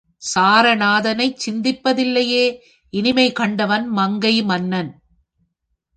சாரநாதனைச் 0.21 1.37
சிந்திப்பதிலேயே 1.45 2.45
இனிமை 2.93 3.31
கண்டவன் 3.31 3.87
மங்கை 3.87 4.43
மன்னன். 4.43 4.91